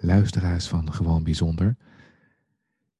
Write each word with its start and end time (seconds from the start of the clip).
luisteraars 0.00 0.68
van 0.68 0.92
Gewoon 0.92 1.22
Bijzonder. 1.22 1.76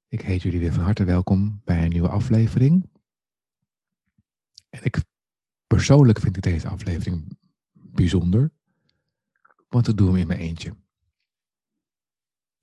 Ik 0.08 0.20
heet 0.20 0.42
jullie 0.42 0.60
weer 0.60 0.72
van 0.72 0.84
harte 0.84 1.04
welkom 1.04 1.60
bij 1.64 1.84
een 1.84 1.90
nieuwe 1.90 2.08
aflevering. 2.08 2.90
En 4.68 4.84
ik 4.84 5.04
persoonlijk 5.66 6.20
vind 6.20 6.36
ik 6.36 6.42
deze 6.42 6.68
aflevering 6.68 7.38
bijzonder, 7.72 8.52
want 9.68 9.88
ik 9.88 9.96
doe 9.96 10.08
hem 10.08 10.16
in 10.16 10.26
mijn 10.26 10.40
eentje. 10.40 10.76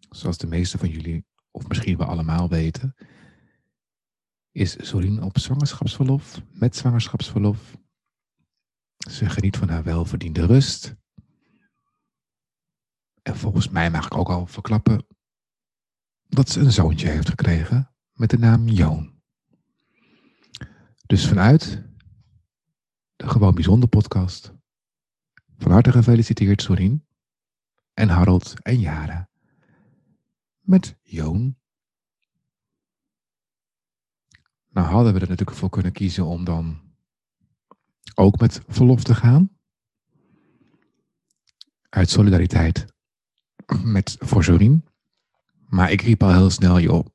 Zoals 0.09 0.37
de 0.37 0.47
meeste 0.47 0.77
van 0.77 0.89
jullie, 0.89 1.25
of 1.51 1.67
misschien 1.67 1.97
wel 1.97 2.07
allemaal 2.07 2.49
weten, 2.49 2.95
is 4.51 4.87
Sorien 4.87 5.23
op 5.23 5.39
zwangerschapsverlof, 5.39 6.41
met 6.51 6.75
zwangerschapsverlof. 6.75 7.77
Ze 8.97 9.29
geniet 9.29 9.57
van 9.57 9.69
haar 9.69 9.83
welverdiende 9.83 10.45
rust. 10.45 10.95
En 13.27 13.37
volgens 13.37 13.69
mij 13.69 13.91
mag 13.91 14.05
ik 14.05 14.17
ook 14.17 14.29
al 14.29 14.45
verklappen 14.45 15.07
dat 16.27 16.49
ze 16.49 16.59
een 16.59 16.71
zoontje 16.71 17.07
heeft 17.07 17.29
gekregen 17.29 17.95
met 18.13 18.29
de 18.29 18.37
naam 18.37 18.67
Joon. 18.67 19.21
Dus 21.05 21.27
vanuit 21.27 21.83
de 23.15 23.27
Gewoon 23.27 23.53
Bijzonder 23.53 23.89
podcast. 23.89 24.53
Van 25.57 25.71
harte 25.71 25.91
gefeliciteerd 25.91 26.61
Sorien 26.61 27.07
en 27.93 28.09
Harold 28.09 28.61
en 28.61 28.79
Jara 28.79 29.29
met 30.59 30.97
Joon. 31.01 31.57
Nou 34.69 34.87
hadden 34.87 35.13
we 35.13 35.19
er 35.19 35.29
natuurlijk 35.29 35.57
voor 35.57 35.69
kunnen 35.69 35.91
kiezen 35.91 36.25
om 36.25 36.43
dan 36.43 36.81
ook 38.15 38.39
met 38.39 38.61
verlof 38.67 39.03
te 39.03 39.15
gaan. 39.15 39.57
Uit 41.89 42.09
solidariteit 42.09 42.95
met 43.83 44.15
voor. 44.19 44.57
Maar 45.69 45.91
ik 45.91 46.01
riep 46.01 46.23
al 46.23 46.33
heel 46.33 46.49
snel, 46.49 46.79
joh, 46.79 47.05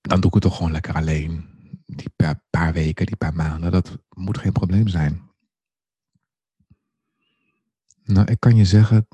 dan 0.00 0.20
doe 0.20 0.28
ik 0.28 0.34
het 0.34 0.42
toch 0.42 0.56
gewoon 0.56 0.72
lekker 0.72 0.94
alleen. 0.94 1.52
Die 1.86 2.10
paar, 2.16 2.42
paar 2.50 2.72
weken, 2.72 3.06
die 3.06 3.16
paar 3.16 3.34
maanden, 3.34 3.72
dat 3.72 3.98
moet 4.08 4.38
geen 4.38 4.52
probleem 4.52 4.88
zijn. 4.88 5.22
Nou, 8.04 8.30
ik 8.30 8.40
kan 8.40 8.56
je 8.56 8.64
zeggen 8.64 9.08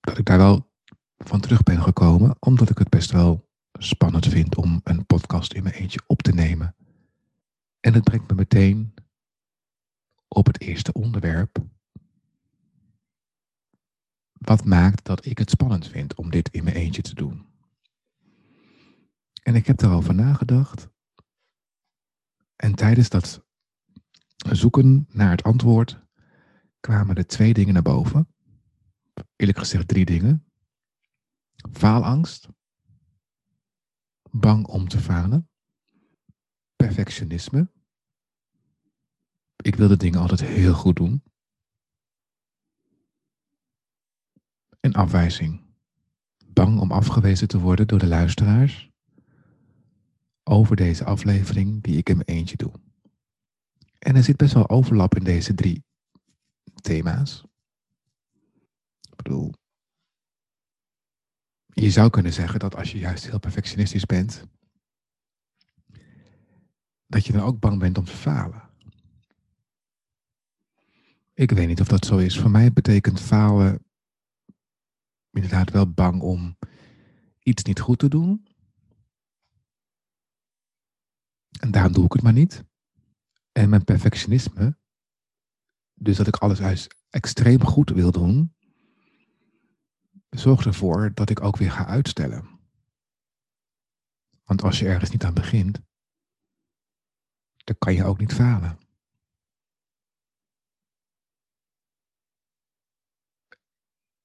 dat 0.00 0.18
ik 0.18 0.24
daar 0.24 0.38
wel 0.38 0.72
van 1.16 1.40
terug 1.40 1.62
ben 1.62 1.82
gekomen, 1.82 2.36
omdat 2.38 2.70
ik 2.70 2.78
het 2.78 2.88
best 2.88 3.10
wel 3.10 3.48
spannend 3.72 4.26
vind 4.26 4.56
om 4.56 4.80
een 4.84 5.06
podcast 5.06 5.52
in 5.52 5.62
mijn 5.62 5.74
eentje 5.74 6.00
op 6.06 6.22
te 6.22 6.32
nemen. 6.32 6.76
En 7.80 7.94
het 7.94 8.04
brengt 8.04 8.28
me 8.28 8.34
meteen 8.34 8.94
op 10.28 10.46
het 10.46 10.60
eerste 10.60 10.92
onderwerp. 10.92 11.58
Wat 14.44 14.64
maakt 14.64 15.04
dat 15.04 15.24
ik 15.24 15.38
het 15.38 15.50
spannend 15.50 15.88
vind 15.88 16.14
om 16.14 16.30
dit 16.30 16.48
in 16.48 16.64
mijn 16.64 16.76
eentje 16.76 17.02
te 17.02 17.14
doen? 17.14 17.46
En 19.42 19.54
ik 19.54 19.66
heb 19.66 19.80
erover 19.80 20.14
nagedacht. 20.14 20.88
En 22.56 22.74
tijdens 22.74 23.08
dat 23.08 23.44
zoeken 24.36 25.06
naar 25.08 25.30
het 25.30 25.42
antwoord 25.42 26.02
kwamen 26.80 27.16
er 27.16 27.26
twee 27.26 27.54
dingen 27.54 27.74
naar 27.74 27.82
boven. 27.82 28.28
Eerlijk 29.36 29.58
gezegd 29.58 29.88
drie 29.88 30.04
dingen. 30.04 30.44
Faalangst. 31.72 32.48
Bang 34.30 34.66
om 34.66 34.88
te 34.88 34.98
falen. 34.98 35.48
Perfectionisme. 36.76 37.70
Ik 39.56 39.74
wil 39.74 39.88
de 39.88 39.96
dingen 39.96 40.20
altijd 40.20 40.40
heel 40.40 40.74
goed 40.74 40.96
doen. 40.96 41.22
En 44.84 44.92
afwijzing. 44.92 45.60
Bang 46.46 46.80
om 46.80 46.92
afgewezen 46.92 47.48
te 47.48 47.58
worden 47.58 47.86
door 47.86 47.98
de 47.98 48.06
luisteraars 48.06 48.90
over 50.42 50.76
deze 50.76 51.04
aflevering 51.04 51.82
die 51.82 51.96
ik 51.96 52.08
in 52.08 52.16
mijn 52.16 52.28
eentje 52.28 52.56
doe. 52.56 52.72
En 53.98 54.16
er 54.16 54.22
zit 54.22 54.36
best 54.36 54.54
wel 54.54 54.68
overlap 54.68 55.14
in 55.14 55.24
deze 55.24 55.54
drie 55.54 55.84
thema's. 56.82 57.44
Ik 59.00 59.16
bedoel, 59.16 59.52
je 61.66 61.90
zou 61.90 62.10
kunnen 62.10 62.32
zeggen 62.32 62.58
dat 62.58 62.76
als 62.76 62.92
je 62.92 62.98
juist 62.98 63.26
heel 63.26 63.38
perfectionistisch 63.38 64.06
bent, 64.06 64.44
dat 67.06 67.26
je 67.26 67.32
dan 67.32 67.42
ook 67.42 67.60
bang 67.60 67.78
bent 67.78 67.98
om 67.98 68.04
te 68.04 68.16
falen. 68.16 68.70
Ik 71.34 71.50
weet 71.50 71.68
niet 71.68 71.80
of 71.80 71.88
dat 71.88 72.04
zo 72.04 72.16
is. 72.16 72.38
Voor 72.38 72.50
mij 72.50 72.72
betekent 72.72 73.20
falen 73.20 73.84
inderdaad 75.34 75.70
wel 75.70 75.92
bang 75.92 76.20
om 76.20 76.58
iets 77.42 77.62
niet 77.62 77.80
goed 77.80 77.98
te 77.98 78.08
doen. 78.08 78.46
En 81.60 81.70
daarom 81.70 81.92
doe 81.92 82.04
ik 82.04 82.12
het 82.12 82.22
maar 82.22 82.32
niet. 82.32 82.64
En 83.52 83.68
mijn 83.68 83.84
perfectionisme, 83.84 84.78
dus 85.94 86.16
dat 86.16 86.26
ik 86.26 86.36
alles 86.36 86.88
extreem 87.10 87.64
goed 87.64 87.90
wil 87.90 88.10
doen, 88.10 88.54
zorgt 90.30 90.66
ervoor 90.66 91.14
dat 91.14 91.30
ik 91.30 91.40
ook 91.40 91.56
weer 91.56 91.70
ga 91.70 91.86
uitstellen. 91.86 92.48
Want 94.44 94.62
als 94.62 94.78
je 94.78 94.88
ergens 94.88 95.10
niet 95.10 95.24
aan 95.24 95.34
begint, 95.34 95.80
dan 97.56 97.78
kan 97.78 97.94
je 97.94 98.04
ook 98.04 98.18
niet 98.18 98.32
falen. 98.32 98.83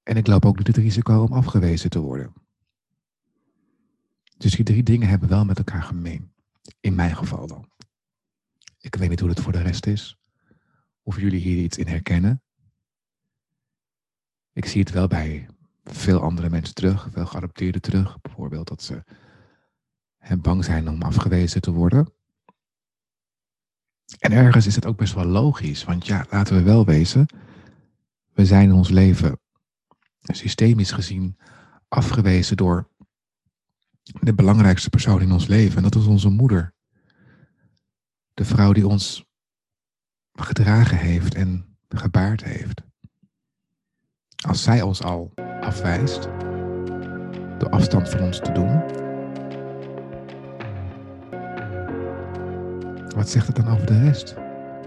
En 0.10 0.18
ik 0.18 0.28
loop 0.28 0.46
ook 0.46 0.58
niet 0.58 0.68
het 0.68 0.78
risico 0.78 1.24
om 1.24 1.34
afgewezen 1.34 1.90
te 1.90 2.00
worden. 2.00 2.34
Dus 4.38 4.56
die 4.56 4.66
drie 4.66 4.84
dingen 4.84 5.08
hebben 5.08 5.30
wel 5.30 5.46
met 5.46 5.58
elkaar 5.58 5.84
gemeen. 5.84 6.34
In 6.80 6.96
mijn 6.96 7.16
geval 7.16 7.48
dan. 7.48 7.70
Ik 8.80 8.96
weet 8.96 9.10
niet 9.10 9.20
hoe 9.20 9.30
het 9.30 9.40
voor 9.40 9.52
de 9.52 9.62
rest 9.62 9.86
is. 9.86 10.18
Of 11.04 11.20
jullie 11.20 11.40
hier 11.40 11.64
iets 11.64 11.78
in 11.78 11.88
herkennen. 11.88 12.42
Ik 14.54 14.66
zie 14.66 14.82
het 14.82 14.92
wel 14.92 15.08
bij 15.08 15.48
veel 15.84 16.22
andere 16.22 16.50
mensen 16.50 16.76
terug, 16.76 17.08
veel 17.12 17.26
geadopteerden 17.26 17.82
terug. 17.82 18.22
Bijvoorbeeld 18.22 18.68
dat 18.68 18.84
ze 18.84 19.04
bang 20.42 20.66
zijn 20.66 20.90
om 20.90 21.02
afgewezen 21.02 21.62
te 21.62 21.72
worden. 21.72 22.14
En 24.20 24.32
ergens 24.32 24.66
is 24.66 24.76
het 24.76 24.86
ook 24.86 24.98
best 24.98 25.14
wel 25.14 25.26
logisch, 25.26 25.84
want 25.84 26.06
ja, 26.06 26.26
laten 26.30 26.56
we 26.56 26.62
wel 26.62 26.86
wezen, 26.86 27.26
we 28.34 28.46
zijn 28.46 28.70
in 28.70 28.76
ons 28.76 28.90
leven 28.90 29.40
systemisch 30.22 30.92
gezien 30.92 31.38
afgewezen 31.88 32.58
door 32.58 32.90
de 34.04 34.34
belangrijkste 34.34 34.90
persoon 34.90 35.22
in 35.22 35.32
ons 35.32 35.48
leven. 35.48 35.78
En 35.78 35.84
dat 35.84 35.96
is 35.96 36.06
onze 36.06 36.30
moeder. 36.30 36.74
De 38.34 38.46
vrouw 38.46 38.74
die 38.74 38.88
ons 38.88 39.26
gedragen 40.34 40.98
heeft 40.98 41.36
en 41.36 41.78
gebaard 41.90 42.44
heeft. 42.44 42.82
Als 44.48 44.64
zij 44.64 44.82
ons 44.82 45.04
al 45.04 45.34
afwijst, 45.62 46.22
door 47.58 47.70
afstand 47.70 48.10
van 48.10 48.22
ons 48.22 48.40
te 48.40 48.52
doen, 48.52 48.98
wat 53.16 53.30
zegt 53.30 53.48
het 53.48 53.56
dan 53.56 53.68
over 53.68 53.86
de 53.86 54.00
rest 54.00 54.36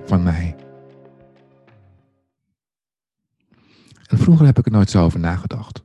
van 0.04 0.22
mij? 0.22 0.56
Vroeger 4.22 4.46
heb 4.46 4.58
ik 4.58 4.66
er 4.66 4.72
nooit 4.72 4.90
zo 4.90 5.04
over 5.04 5.20
nagedacht. 5.20 5.84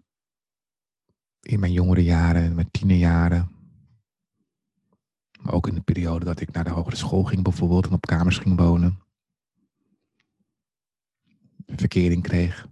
In 1.40 1.60
mijn 1.60 1.72
jongere 1.72 2.04
jaren, 2.04 2.44
in 2.44 2.56
mijn 2.56 2.72
tienerjaren. 2.72 3.52
Maar 5.42 5.54
ook 5.54 5.68
in 5.68 5.76
de 5.76 5.82
periode 5.82 6.26
dat 6.26 6.40
ik 6.40 6.52
naar 6.52 6.64
de 6.64 6.70
hogere 6.70 6.96
school 6.96 7.24
ging 7.24 7.44
bijvoorbeeld 7.44 7.86
en 7.86 7.94
op 7.94 8.06
kamers 8.06 8.38
ging 8.38 8.58
wonen. 8.58 9.00
Verkering 11.66 12.24
kreeg. 12.24 12.68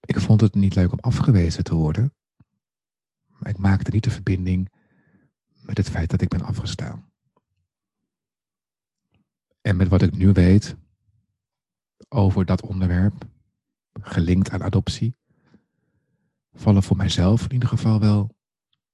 Ik 0.00 0.20
vond 0.20 0.40
het 0.40 0.54
niet 0.54 0.74
leuk 0.74 0.92
om 0.92 0.98
afgewezen 1.00 1.64
te 1.64 1.74
worden. 1.74 2.14
Maar 3.26 3.50
ik 3.50 3.58
maakte 3.58 3.90
niet 3.90 4.04
de 4.04 4.10
verbinding 4.10 4.72
met 5.62 5.76
het 5.76 5.90
feit 5.90 6.10
dat 6.10 6.20
ik 6.20 6.28
ben 6.28 6.42
afgestaan. 6.42 7.12
En 9.60 9.76
met 9.76 9.88
wat 9.88 10.02
ik 10.02 10.16
nu 10.16 10.32
weet 10.32 10.76
over 12.14 12.44
dat 12.44 12.62
onderwerp, 12.62 13.24
gelinkt 14.00 14.50
aan 14.50 14.62
adoptie, 14.62 15.16
vallen 16.52 16.82
voor 16.82 16.96
mijzelf 16.96 17.44
in 17.44 17.52
ieder 17.52 17.68
geval 17.68 18.00
wel 18.00 18.36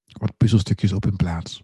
wat 0.07 0.37
puzzelstukjes 0.37 0.93
op 0.93 1.07
in 1.07 1.17
plaats. 1.17 1.63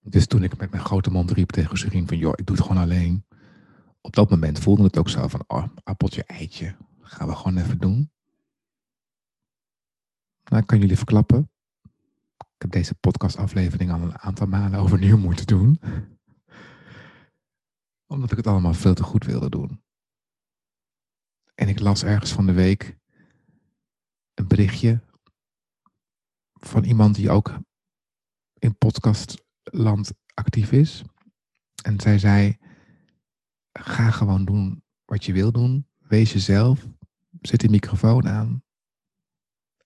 Dus 0.00 0.26
toen 0.26 0.42
ik 0.42 0.56
met 0.56 0.70
mijn 0.70 0.84
grote 0.84 1.10
mond 1.10 1.30
riep 1.30 1.50
tegen 1.50 1.78
Serien 1.78 2.08
van, 2.08 2.16
joh, 2.16 2.32
ik 2.36 2.46
doe 2.46 2.56
het 2.56 2.66
gewoon 2.66 2.82
alleen. 2.82 3.24
Op 4.00 4.14
dat 4.14 4.30
moment 4.30 4.58
voelde 4.58 4.82
het 4.82 4.98
ook 4.98 5.08
zo 5.08 5.28
van, 5.28 5.44
oh, 5.46 5.66
appeltje, 5.82 6.24
eitje, 6.24 6.76
gaan 7.00 7.28
we 7.28 7.34
gewoon 7.34 7.56
even 7.56 7.78
doen. 7.78 8.10
Nou, 10.44 10.62
ik 10.62 10.66
kan 10.66 10.78
jullie 10.78 10.96
verklappen. 10.96 11.50
Ik 12.38 12.62
heb 12.62 12.70
deze 12.70 12.94
podcastaflevering 12.94 13.92
al 13.92 14.00
een 14.00 14.18
aantal 14.18 14.46
malen 14.46 14.78
overnieuw 14.78 15.16
moeten 15.16 15.46
doen. 15.46 15.80
Omdat 18.06 18.30
ik 18.30 18.36
het 18.36 18.46
allemaal 18.46 18.74
veel 18.74 18.94
te 18.94 19.02
goed 19.02 19.24
wilde 19.24 19.50
doen. 19.50 19.82
En 21.54 21.68
ik 21.68 21.80
las 21.80 22.04
ergens 22.04 22.32
van 22.32 22.46
de 22.46 22.52
week 22.52 22.98
een 24.34 24.46
berichtje 24.46 25.00
van 26.52 26.84
iemand 26.84 27.14
die 27.14 27.30
ook 27.30 27.58
in 28.58 28.78
podcastland 28.78 30.12
actief 30.34 30.72
is. 30.72 31.04
En 31.82 32.00
zij 32.00 32.18
zei: 32.18 32.58
ga 33.72 34.10
gewoon 34.10 34.44
doen 34.44 34.84
wat 35.04 35.24
je 35.24 35.32
wil 35.32 35.52
doen. 35.52 35.86
Wees 35.98 36.32
jezelf. 36.32 36.86
Zet 37.40 37.60
die 37.60 37.70
microfoon 37.70 38.28
aan. 38.28 38.64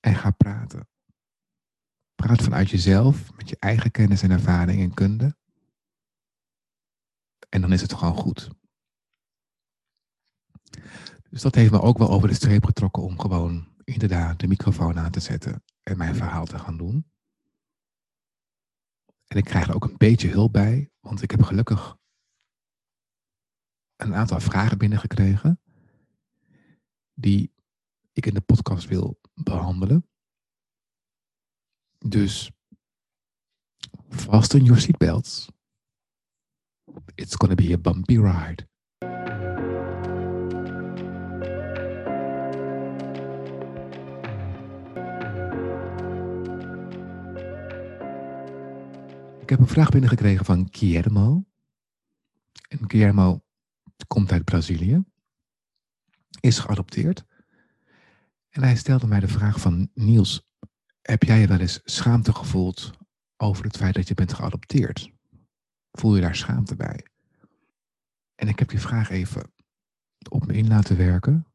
En 0.01 0.15
ga 0.15 0.31
praten. 0.31 0.89
Praat 2.15 2.43
vanuit 2.43 2.71
jezelf, 2.71 3.35
met 3.37 3.49
je 3.49 3.57
eigen 3.59 3.91
kennis 3.91 4.23
en 4.23 4.31
ervaring 4.31 4.81
en 4.81 4.95
kunde. 4.95 5.37
En 7.51 7.61
dan 7.61 7.73
is 7.73 7.81
het 7.81 7.93
gewoon 7.93 8.17
goed. 8.17 8.51
Dus 11.31 11.43
dat 11.43 11.55
heeft 11.55 11.71
me 11.71 11.81
ook 11.81 11.99
wel 11.99 12.11
over 12.11 12.29
de 12.29 12.35
streep 12.35 12.65
getrokken 12.65 13.03
om 13.03 13.19
gewoon 13.19 13.75
inderdaad 13.85 14.41
de 14.41 14.47
microfoon 14.47 14.99
aan 14.99 15.11
te 15.11 15.21
zetten 15.21 15.65
en 15.83 15.97
mijn 15.97 16.15
verhaal 16.15 16.47
te 16.47 16.59
gaan 16.59 16.77
doen. 16.77 17.11
En 19.27 19.37
ik 19.37 19.45
krijg 19.45 19.69
er 19.69 19.75
ook 19.75 19.85
een 19.85 19.97
beetje 19.97 20.29
hulp 20.29 20.53
bij, 20.53 20.91
want 21.01 21.23
ik 21.23 21.31
heb 21.31 21.43
gelukkig 21.43 21.97
een 23.97 24.15
aantal 24.15 24.41
vragen 24.41 24.79
binnengekregen 24.79 25.61
die 27.15 27.53
ik 28.13 28.27
in 28.27 28.35
de 28.35 28.41
podcast 28.41 28.89
wil 28.89 29.21
behandelen. 29.35 30.09
Dus 31.99 32.51
fasten 34.09 34.65
your 34.65 34.81
seatbelts. 34.81 35.49
It's 37.21 37.35
gonna 37.37 37.55
be 37.55 37.73
a 37.73 37.79
bumpy 37.79 38.19
ride. 38.19 38.69
Ik 49.41 49.51
heb 49.51 49.59
een 49.59 49.69
vraag 49.69 49.89
binnengekregen 49.89 50.45
van 50.45 50.69
Guillermo. 50.71 51.45
En 52.69 52.79
Guillermo 52.91 53.43
komt 54.07 54.33
uit 54.33 54.45
Brazilië. 54.45 55.05
Is 56.41 56.59
geadopteerd. 56.59 57.25
En 58.51 58.63
hij 58.63 58.77
stelde 58.77 59.07
mij 59.07 59.21
de 59.21 59.29
vraag 59.29 59.61
van 59.61 59.91
Niels, 59.95 60.49
heb 61.03 61.23
jij 61.23 61.41
je 61.41 61.47
wel 61.47 61.59
eens 61.59 61.81
schaamte 61.85 62.35
gevoeld 62.35 62.91
over 63.37 63.65
het 63.65 63.77
feit 63.77 63.95
dat 63.95 64.09
je 64.09 64.15
bent 64.15 64.33
geadopteerd? 64.33 65.11
Voel 65.91 66.15
je 66.15 66.21
daar 66.21 66.37
schaamte 66.37 66.77
bij? 66.77 67.10
En 68.41 68.49
ik 68.49 68.59
heb 68.59 68.69
die 68.69 68.81
vraag 68.81 69.11
even 69.11 69.53
op 70.29 70.47
me 70.47 70.53
in 70.53 70.69
laten 70.69 70.97
werken. 70.97 71.47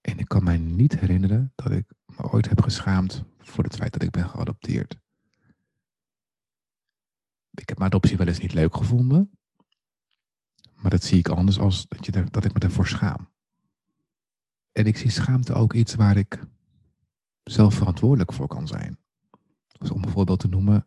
En 0.00 0.18
ik 0.18 0.28
kan 0.28 0.44
mij 0.44 0.58
niet 0.58 0.98
herinneren 1.00 1.52
dat 1.54 1.70
ik 1.70 1.92
me 2.06 2.30
ooit 2.30 2.48
heb 2.48 2.60
geschaamd 2.60 3.24
voor 3.38 3.64
het 3.64 3.76
feit 3.76 3.92
dat 3.92 4.02
ik 4.02 4.10
ben 4.10 4.28
geadopteerd. 4.28 4.98
Ik 7.50 7.68
heb 7.68 7.78
mijn 7.78 7.90
adoptie 7.90 8.16
wel 8.16 8.26
eens 8.26 8.38
niet 8.38 8.52
leuk 8.52 8.76
gevonden. 8.76 9.38
Maar 10.74 10.90
dat 10.90 11.04
zie 11.04 11.18
ik 11.18 11.28
anders 11.28 11.58
als 11.58 11.88
dat, 11.88 12.06
je 12.06 12.12
dat 12.12 12.44
ik 12.44 12.52
me 12.52 12.60
ervoor 12.60 12.86
schaam. 12.86 13.28
En 14.72 14.86
ik 14.86 14.96
zie 14.96 15.10
schaamte 15.10 15.54
ook 15.54 15.72
iets 15.72 15.94
waar 15.94 16.16
ik 16.16 16.44
zelf 17.42 17.74
verantwoordelijk 17.74 18.32
voor 18.32 18.46
kan 18.48 18.66
zijn. 18.66 18.98
Dus 19.78 19.90
om 19.90 20.02
een 20.02 20.10
voorbeeld 20.10 20.40
te 20.40 20.48
noemen, 20.48 20.84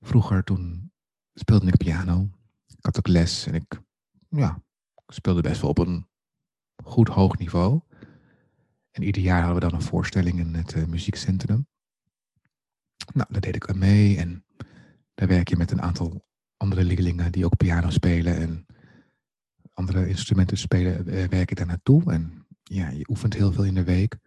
vroeger 0.00 0.44
toen 0.44 0.92
speelde 1.34 1.66
ik 1.66 1.76
piano. 1.76 2.30
Ik 2.78 2.84
had 2.84 2.98
ook 2.98 3.06
les 3.06 3.46
en 3.46 3.54
ik 3.54 3.80
ja, 4.28 4.62
speelde 5.06 5.42
best 5.42 5.60
wel 5.60 5.70
op 5.70 5.78
een 5.78 6.08
goed 6.84 7.08
hoog 7.08 7.38
niveau. 7.38 7.80
En 8.90 9.02
ieder 9.02 9.22
jaar 9.22 9.42
hadden 9.42 9.62
we 9.62 9.68
dan 9.68 9.78
een 9.78 9.86
voorstelling 9.86 10.38
in 10.38 10.54
het 10.54 10.74
uh, 10.74 10.84
muziekcentrum. 10.84 11.66
Nou, 13.14 13.26
daar 13.30 13.40
deed 13.40 13.54
ik 13.54 13.68
aan 13.68 13.78
mee 13.78 14.16
en 14.16 14.44
daar 15.14 15.28
werk 15.28 15.48
je 15.48 15.56
met 15.56 15.70
een 15.70 15.82
aantal 15.82 16.26
andere 16.56 16.84
leerlingen 16.84 17.32
die 17.32 17.44
ook 17.44 17.56
piano 17.56 17.90
spelen 17.90 18.36
en 18.36 18.66
andere 19.72 20.08
instrumenten 20.08 20.58
spelen, 20.58 21.08
uh, 21.08 21.24
werk 21.24 21.48
je 21.48 21.54
daar 21.54 21.66
naartoe. 21.66 22.12
En 22.12 22.46
ja, 22.62 22.88
je 22.88 23.08
oefent 23.08 23.34
heel 23.34 23.52
veel 23.52 23.64
in 23.64 23.74
de 23.74 23.84
week. 23.84 24.18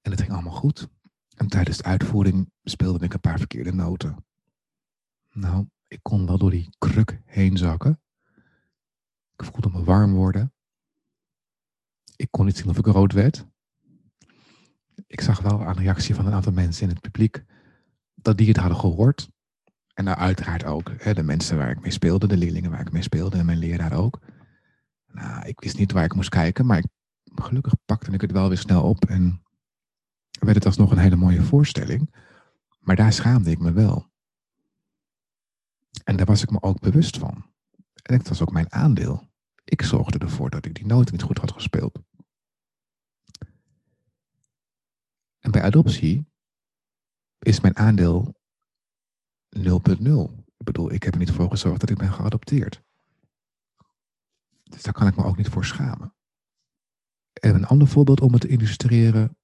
En 0.00 0.10
het 0.10 0.20
ging 0.20 0.32
allemaal 0.32 0.52
goed. 0.52 0.88
En 1.36 1.48
tijdens 1.48 1.76
de 1.76 1.84
uitvoering 1.84 2.50
speelde 2.62 3.04
ik 3.04 3.14
een 3.14 3.20
paar 3.20 3.38
verkeerde 3.38 3.72
noten. 3.72 4.24
Nou, 5.32 5.66
ik 5.88 5.98
kon 6.02 6.26
wel 6.26 6.38
door 6.38 6.50
die 6.50 6.70
kruk 6.78 7.20
heen 7.24 7.56
zakken. 7.56 8.00
Ik 9.36 9.44
voelde 9.44 9.70
me 9.70 9.84
warm 9.84 10.14
worden. 10.14 10.52
Ik 12.16 12.28
kon 12.30 12.46
niet 12.46 12.56
zien 12.56 12.68
of 12.68 12.78
ik 12.78 12.86
rood 12.86 13.12
werd. 13.12 13.46
Ik 15.06 15.20
zag 15.20 15.40
wel 15.40 15.64
aan 15.64 15.76
de 15.76 15.82
reactie 15.82 16.14
van 16.14 16.26
een 16.26 16.32
aantal 16.32 16.52
mensen 16.52 16.82
in 16.82 16.88
het 16.88 17.00
publiek 17.00 17.44
dat 18.14 18.36
die 18.38 18.48
het 18.48 18.56
hadden 18.56 18.78
gehoord. 18.78 19.30
En 19.94 20.04
daar 20.04 20.16
uiteraard 20.16 20.64
ook 20.64 20.92
hè, 20.96 21.14
de 21.14 21.22
mensen 21.22 21.56
waar 21.56 21.70
ik 21.70 21.80
mee 21.80 21.90
speelde, 21.90 22.26
de 22.26 22.36
leerlingen 22.36 22.70
waar 22.70 22.80
ik 22.80 22.92
mee 22.92 23.02
speelde 23.02 23.38
en 23.38 23.46
mijn 23.46 23.58
leraar 23.58 23.92
ook. 23.92 24.18
Nou, 25.06 25.46
ik 25.46 25.60
wist 25.60 25.78
niet 25.78 25.92
waar 25.92 26.04
ik 26.04 26.14
moest 26.14 26.28
kijken, 26.28 26.66
maar 26.66 26.84
gelukkig 27.34 27.74
pakte 27.84 28.10
ik 28.10 28.20
het 28.20 28.32
wel 28.32 28.48
weer 28.48 28.58
snel 28.58 28.82
op 28.82 29.04
en 29.04 29.42
werd 30.40 30.56
het 30.56 30.66
alsnog 30.66 30.90
een 30.90 30.98
hele 30.98 31.16
mooie 31.16 31.42
voorstelling. 31.42 32.14
Maar 32.80 32.96
daar 32.96 33.12
schaamde 33.12 33.50
ik 33.50 33.58
me 33.58 33.72
wel. 33.72 34.07
En 36.08 36.16
daar 36.16 36.26
was 36.26 36.42
ik 36.42 36.50
me 36.50 36.62
ook 36.62 36.80
bewust 36.80 37.18
van. 37.18 37.52
En 38.02 38.16
dat 38.16 38.28
was 38.28 38.42
ook 38.42 38.52
mijn 38.52 38.72
aandeel. 38.72 39.28
Ik 39.64 39.82
zorgde 39.82 40.18
ervoor 40.18 40.50
dat 40.50 40.64
ik 40.64 40.74
die 40.74 40.86
noten 40.86 41.12
niet 41.12 41.22
goed 41.22 41.38
had 41.38 41.52
gespeeld. 41.52 41.98
En 45.38 45.50
bij 45.50 45.62
adoptie 45.62 46.26
is 47.38 47.60
mijn 47.60 47.76
aandeel 47.76 48.40
0.0. 49.58 49.62
Ik 50.56 50.64
bedoel, 50.64 50.92
ik 50.92 51.02
heb 51.02 51.12
er 51.12 51.18
niet 51.18 51.30
voor 51.30 51.50
gezorgd 51.50 51.80
dat 51.80 51.90
ik 51.90 51.98
ben 51.98 52.12
geadopteerd. 52.12 52.82
Dus 54.62 54.82
daar 54.82 54.92
kan 54.92 55.06
ik 55.06 55.16
me 55.16 55.24
ook 55.24 55.36
niet 55.36 55.48
voor 55.48 55.64
schamen. 55.64 56.14
En 57.32 57.54
een 57.54 57.66
ander 57.66 57.88
voorbeeld 57.88 58.20
om 58.20 58.32
het 58.32 58.40
te 58.40 58.48
illustreren 58.48 59.36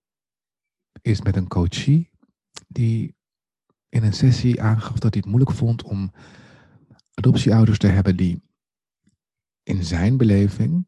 is 1.01 1.23
met 1.23 1.37
een 1.37 1.49
coachie 1.49 2.11
die 2.69 3.17
in 3.89 4.03
een 4.03 4.13
sessie 4.13 4.63
aangaf 4.63 4.99
dat 4.99 5.15
hij 5.15 5.23
het 5.25 5.27
moeilijk 5.27 5.53
vond 5.53 5.83
om 5.83 6.13
adoptieouders 7.15 7.79
te 7.79 7.87
hebben 7.87 8.17
die 8.17 8.43
in 9.63 9.85
zijn 9.85 10.17
beleving 10.17 10.87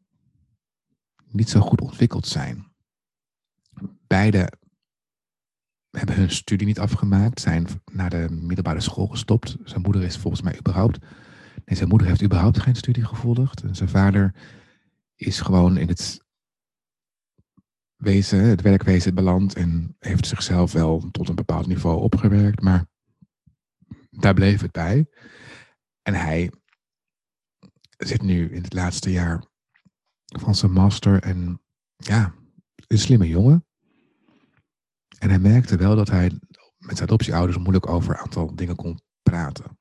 niet 1.31 1.49
zo 1.49 1.59
goed 1.59 1.81
ontwikkeld 1.81 2.27
zijn. 2.27 2.71
Beide 4.07 4.51
hebben 5.89 6.15
hun 6.15 6.31
studie 6.31 6.67
niet 6.67 6.79
afgemaakt, 6.79 7.39
zijn 7.39 7.67
naar 7.91 8.09
de 8.09 8.27
middelbare 8.29 8.81
school 8.81 9.07
gestopt. 9.07 9.57
Zijn 9.63 9.81
moeder 9.81 10.03
is 10.03 10.17
volgens 10.17 10.41
mij 10.41 10.57
überhaupt. 10.57 10.97
Nee, 11.65 11.75
zijn 11.75 11.89
moeder 11.89 12.07
heeft 12.07 12.23
überhaupt 12.23 12.59
geen 12.59 12.75
studie 12.75 13.05
gevolgd. 13.05 13.63
En 13.63 13.75
zijn 13.75 13.89
vader 13.89 14.35
is 15.15 15.41
gewoon 15.41 15.77
in 15.77 15.87
het 15.87 16.25
wezen, 17.95 18.39
het 18.39 18.61
werkwezen 18.61 19.15
beland 19.15 19.55
en 19.55 19.95
heeft 19.99 20.27
zichzelf 20.27 20.71
wel 20.71 21.09
tot 21.11 21.29
een 21.29 21.35
bepaald 21.35 21.67
niveau 21.67 22.01
opgewerkt, 22.01 22.61
maar 22.61 22.85
daar 24.09 24.33
bleef 24.33 24.61
het 24.61 24.71
bij. 24.71 25.07
En 26.07 26.13
hij 26.13 26.51
zit 27.97 28.21
nu 28.21 28.51
in 28.51 28.63
het 28.63 28.73
laatste 28.73 29.11
jaar 29.11 29.45
van 30.25 30.55
zijn 30.55 30.71
master 30.71 31.21
en 31.21 31.61
ja, 31.95 32.33
een 32.87 32.97
slimme 32.97 33.27
jongen. 33.27 33.65
En 35.19 35.29
hij 35.29 35.39
merkte 35.39 35.77
wel 35.77 35.95
dat 35.95 36.09
hij 36.09 36.29
met 36.77 36.97
zijn 36.97 37.09
adoptieouders 37.09 37.57
moeilijk 37.57 37.87
over 37.87 38.11
een 38.11 38.19
aantal 38.19 38.55
dingen 38.55 38.75
kon 38.75 38.99
praten. 39.23 39.77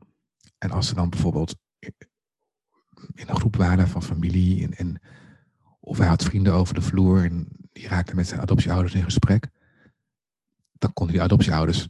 En 0.58 0.70
als 0.70 0.88
ze 0.88 0.94
dan 0.94 1.10
bijvoorbeeld 1.10 1.56
in 3.14 3.28
een 3.28 3.36
groep 3.36 3.56
waren 3.56 3.88
van 3.88 4.02
familie 4.02 4.62
en, 4.62 4.72
en 4.72 5.00
of 5.80 5.98
hij 5.98 6.06
had 6.06 6.24
vrienden 6.24 6.52
over 6.52 6.74
de 6.74 6.82
vloer 6.82 7.24
en 7.24 7.48
die 7.72 7.88
raakten 7.88 8.16
met 8.16 8.28
zijn 8.28 8.40
adoptieouders 8.40 8.94
in 8.94 9.04
gesprek, 9.04 9.48
dan 10.72 10.92
konden 10.92 11.14
die 11.14 11.24
adoptieouders 11.24 11.88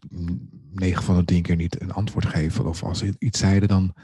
negen 0.71 1.03
van 1.03 1.17
de 1.17 1.25
tien 1.25 1.43
keer 1.43 1.57
niet 1.57 1.81
een 1.81 1.93
antwoord 1.93 2.27
geven. 2.27 2.67
Of 2.67 2.83
als 2.83 2.99
ze 2.99 3.17
iets 3.19 3.39
zeiden, 3.39 3.69
dan 3.69 3.95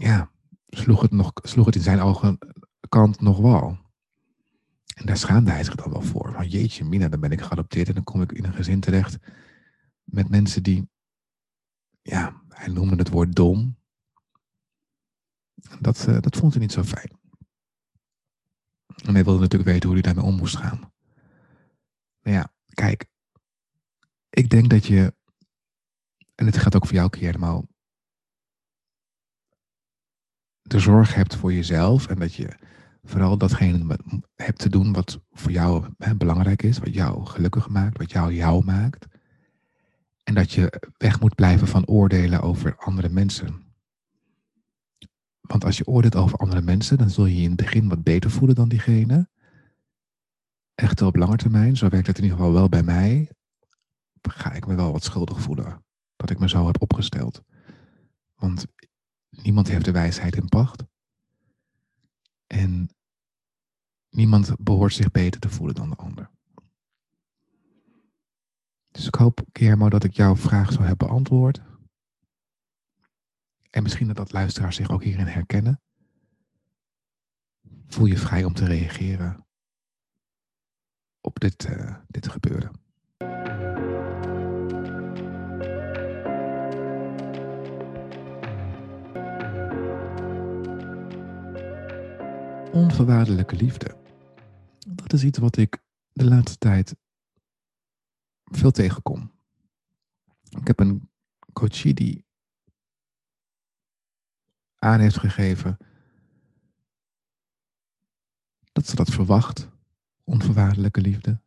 ja, 0.00 0.30
sloeg 0.66 1.00
het, 1.00 1.10
nog, 1.10 1.32
sloeg 1.34 1.66
het 1.66 1.74
in 1.74 1.82
zijn 1.82 2.00
ogen 2.00 2.38
kant 2.88 3.20
nog 3.20 3.38
wel. 3.38 3.78
En 4.94 5.06
daar 5.06 5.16
schaamde 5.16 5.50
hij 5.50 5.64
zich 5.64 5.74
dan 5.74 5.92
wel 5.92 6.02
voor. 6.02 6.32
Van 6.32 6.48
jeetje, 6.48 6.84
Mina, 6.84 7.08
dan 7.08 7.20
ben 7.20 7.30
ik 7.30 7.40
geadopteerd 7.40 7.88
en 7.88 7.94
dan 7.94 8.04
kom 8.04 8.22
ik 8.22 8.32
in 8.32 8.44
een 8.44 8.54
gezin 8.54 8.80
terecht 8.80 9.18
met 10.04 10.28
mensen 10.28 10.62
die, 10.62 10.88
ja, 12.02 12.42
hij 12.48 12.68
noemde 12.68 12.96
het 12.96 13.08
woord 13.08 13.34
dom. 13.34 13.78
Dat, 15.80 16.06
uh, 16.08 16.20
dat 16.20 16.36
vond 16.36 16.52
hij 16.52 16.62
niet 16.62 16.72
zo 16.72 16.82
fijn. 16.82 17.18
En 19.04 19.14
hij 19.14 19.24
wilde 19.24 19.40
natuurlijk 19.40 19.70
weten 19.70 19.88
hoe 19.88 19.98
hij 19.98 20.12
daarmee 20.12 20.32
om 20.32 20.36
moest 20.36 20.56
gaan. 20.56 20.92
Maar 22.20 22.32
ja, 22.32 22.52
kijk, 22.68 23.06
ik 24.30 24.50
denk 24.50 24.70
dat 24.70 24.86
je, 24.86 25.14
en 26.34 26.46
het 26.46 26.58
gaat 26.58 26.76
ook 26.76 26.86
voor 26.86 26.94
jou 26.94 27.10
keer 27.10 27.24
helemaal, 27.24 27.68
de 30.70 30.78
zorg 30.78 31.14
hebt 31.14 31.36
voor 31.36 31.52
jezelf 31.52 32.06
en 32.06 32.18
dat 32.18 32.34
je 32.34 32.48
vooral 33.02 33.38
datgene 33.38 33.98
hebt 34.34 34.58
te 34.58 34.68
doen 34.68 34.92
wat 34.92 35.20
voor 35.30 35.50
jou 35.50 35.84
hè, 35.98 36.16
belangrijk 36.16 36.62
is, 36.62 36.78
wat 36.78 36.94
jou 36.94 37.26
gelukkig 37.26 37.68
maakt, 37.68 37.98
wat 37.98 38.10
jou 38.10 38.34
jou 38.34 38.64
maakt. 38.64 39.06
En 40.22 40.34
dat 40.34 40.52
je 40.52 40.90
weg 40.96 41.20
moet 41.20 41.34
blijven 41.34 41.66
van 41.66 41.86
oordelen 41.86 42.40
over 42.40 42.76
andere 42.76 43.08
mensen. 43.08 43.62
Want 45.40 45.64
als 45.64 45.78
je 45.78 45.86
oordeelt 45.86 46.16
over 46.16 46.38
andere 46.38 46.62
mensen, 46.62 46.98
dan 46.98 47.10
zul 47.10 47.26
je 47.26 47.36
je 47.36 47.42
in 47.42 47.48
het 47.48 47.56
begin 47.56 47.88
wat 47.88 48.02
beter 48.02 48.30
voelen 48.30 48.56
dan 48.56 48.68
diegene. 48.68 49.28
Echt 50.74 51.02
op 51.02 51.16
lange 51.16 51.36
termijn, 51.36 51.76
zo 51.76 51.88
werkt 51.88 52.06
het 52.06 52.18
in 52.18 52.22
ieder 52.22 52.38
geval 52.38 52.52
wel 52.52 52.68
bij 52.68 52.82
mij, 52.82 53.30
ga 54.22 54.52
ik 54.52 54.66
me 54.66 54.74
wel 54.74 54.92
wat 54.92 55.04
schuldig 55.04 55.40
voelen 55.40 55.84
dat 56.16 56.30
ik 56.30 56.38
me 56.38 56.48
zo 56.48 56.66
heb 56.66 56.82
opgesteld. 56.82 57.42
Want 58.34 58.66
niemand 59.30 59.68
heeft 59.68 59.84
de 59.84 59.92
wijsheid 59.92 60.36
in 60.36 60.48
pacht. 60.48 60.84
En 62.46 62.90
niemand 64.08 64.54
behoort 64.58 64.92
zich 64.92 65.10
beter 65.10 65.40
te 65.40 65.48
voelen 65.48 65.74
dan 65.74 65.90
de 65.90 65.96
ander. 65.96 66.30
Dus 68.90 69.06
ik 69.06 69.14
hoop, 69.14 69.42
Guillermo, 69.52 69.88
dat 69.88 70.04
ik 70.04 70.12
jouw 70.12 70.36
vraag 70.36 70.72
zo 70.72 70.82
heb 70.82 70.98
beantwoord. 70.98 71.60
En 73.70 73.82
misschien 73.82 74.06
dat, 74.06 74.16
dat 74.16 74.32
luisteraars 74.32 74.76
zich 74.76 74.90
ook 74.90 75.02
hierin 75.02 75.26
herkennen. 75.26 75.80
Voel 77.86 78.06
je 78.06 78.18
vrij 78.18 78.44
om 78.44 78.54
te 78.54 78.64
reageren 78.64 79.46
op 81.20 81.40
dit, 81.40 81.68
uh, 81.68 81.96
dit 82.08 82.28
gebeurde. 82.28 82.70
Onvoorwaardelijke 92.72 93.56
liefde. 93.56 93.96
Dat 94.88 95.12
is 95.12 95.24
iets 95.24 95.38
wat 95.38 95.56
ik 95.56 95.78
de 96.12 96.24
laatste 96.24 96.58
tijd 96.58 96.96
veel 98.44 98.70
tegenkom. 98.70 99.32
Ik 100.58 100.66
heb 100.66 100.80
een 100.80 101.10
coachie 101.52 101.94
die 101.94 102.24
aan 104.78 105.00
heeft 105.00 105.18
gegeven 105.18 105.76
dat 108.72 108.86
ze 108.86 108.96
dat 108.96 109.10
verwacht, 109.10 109.68
onvoorwaardelijke 110.24 111.00
liefde. 111.00 111.40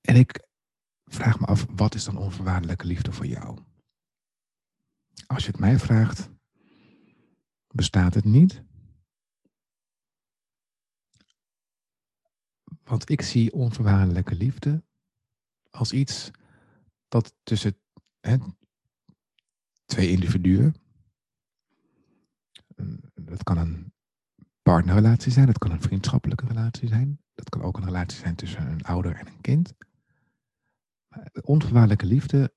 En 0.00 0.16
ik 0.16 0.46
vraag 1.04 1.40
me 1.40 1.46
af, 1.46 1.66
wat 1.70 1.94
is 1.94 2.04
dan 2.04 2.16
onvoorwaardelijke 2.16 2.86
liefde 2.86 3.12
voor 3.12 3.26
jou? 3.26 3.58
Als 5.26 5.44
je 5.44 5.50
het 5.50 5.60
mij 5.60 5.78
vraagt, 5.78 6.30
bestaat 7.68 8.14
het 8.14 8.24
niet. 8.24 8.62
Want 12.88 13.10
ik 13.10 13.22
zie 13.22 13.52
onvoorwaardelijke 13.52 14.34
liefde 14.34 14.84
als 15.70 15.92
iets 15.92 16.30
dat 17.08 17.34
tussen 17.42 17.78
hè, 18.20 18.36
twee 19.84 20.10
individuen, 20.10 20.74
dat 23.14 23.42
kan 23.42 23.58
een 23.58 23.92
partnerrelatie 24.62 25.32
zijn, 25.32 25.46
dat 25.46 25.58
kan 25.58 25.70
een 25.70 25.82
vriendschappelijke 25.82 26.46
relatie 26.46 26.88
zijn, 26.88 27.20
dat 27.34 27.48
kan 27.48 27.62
ook 27.62 27.76
een 27.76 27.84
relatie 27.84 28.18
zijn 28.18 28.34
tussen 28.34 28.66
een 28.66 28.82
ouder 28.82 29.16
en 29.16 29.26
een 29.26 29.40
kind. 29.40 29.74
Maar 31.08 31.96
liefde, 32.06 32.54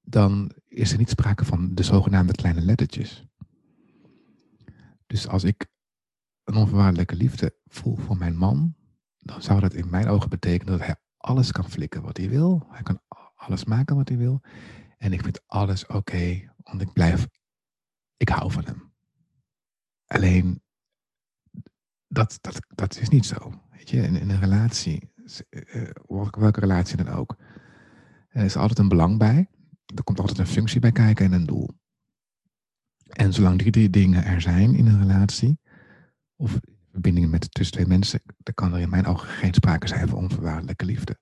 dan 0.00 0.52
is 0.68 0.92
er 0.92 0.98
niet 0.98 1.10
sprake 1.10 1.44
van 1.44 1.74
de 1.74 1.82
zogenaamde 1.82 2.32
kleine 2.32 2.60
lettertjes. 2.60 3.26
Dus 5.06 5.28
als 5.28 5.44
ik 5.44 5.71
een 6.44 6.54
onvoorwaardelijke 6.54 7.14
liefde 7.14 7.56
voel 7.64 7.96
voor 7.96 8.16
mijn 8.16 8.36
man, 8.36 8.74
dan 9.18 9.42
zou 9.42 9.60
dat 9.60 9.74
in 9.74 9.90
mijn 9.90 10.08
ogen 10.08 10.28
betekenen 10.28 10.78
dat 10.78 10.86
hij 10.86 10.96
alles 11.16 11.52
kan 11.52 11.70
flikken 11.70 12.02
wat 12.02 12.16
hij 12.16 12.28
wil. 12.28 12.66
Hij 12.70 12.82
kan 12.82 13.00
alles 13.34 13.64
maken 13.64 13.96
wat 13.96 14.08
hij 14.08 14.18
wil. 14.18 14.40
En 14.98 15.12
ik 15.12 15.22
vind 15.22 15.42
alles 15.46 15.86
oké, 15.86 16.52
want 16.56 16.80
ik 16.80 16.92
blijf, 16.92 17.26
ik 18.16 18.28
hou 18.28 18.50
van 18.50 18.64
hem. 18.64 18.92
Alleen, 20.06 20.62
dat, 22.06 22.38
dat, 22.40 22.60
dat 22.68 22.98
is 22.98 23.08
niet 23.08 23.26
zo. 23.26 23.62
Weet 23.70 23.90
je, 23.90 24.02
in, 24.02 24.30
een 24.30 24.40
relatie, 24.40 25.12
uh, 25.50 25.90
welke 26.30 26.60
relatie 26.60 26.96
dan 26.96 27.08
ook, 27.08 27.36
er 28.28 28.44
is 28.44 28.56
altijd 28.56 28.78
een 28.78 28.88
belang 28.88 29.18
bij. 29.18 29.50
Er 29.94 30.04
komt 30.04 30.20
altijd 30.20 30.38
een 30.38 30.46
functie 30.46 30.80
bij 30.80 30.92
kijken 30.92 31.24
en 31.24 31.32
een 31.32 31.46
doel. 31.46 31.70
En 33.06 33.32
zolang 33.32 33.58
die 33.58 33.70
drie 33.70 33.90
dingen 33.90 34.24
er 34.24 34.40
zijn 34.40 34.74
in 34.74 34.86
een 34.86 35.00
relatie, 35.00 35.60
of 36.42 36.60
verbindingen 36.90 37.30
met 37.30 37.54
tussen 37.54 37.74
twee 37.74 37.86
mensen, 37.86 38.22
dan 38.38 38.54
kan 38.54 38.74
er 38.74 38.80
in 38.80 38.90
mijn 38.90 39.06
ogen 39.06 39.28
geen 39.28 39.54
sprake 39.54 39.88
zijn 39.88 40.08
van 40.08 40.18
onvoorwaardelijke 40.18 40.84
liefde. 40.84 41.18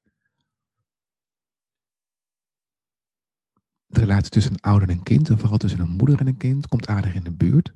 De 3.87 4.01
relatie 4.01 4.31
tussen 4.31 4.53
een 4.53 4.61
ouder 4.61 4.89
en 4.89 4.95
een 4.95 5.03
kind, 5.03 5.29
en 5.29 5.39
vooral 5.39 5.59
tussen 5.59 5.81
een 5.81 5.97
moeder 5.97 6.21
en 6.21 6.27
een 6.27 6.37
kind, 6.37 6.69
komt 6.69 6.87
aardig 6.87 7.15
in 7.15 7.25
de 7.25 7.33
buurt. 7.33 7.73